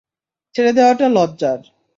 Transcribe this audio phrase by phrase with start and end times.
[0.55, 1.59] ছেড়ে দেওয়াটা লজ্জার।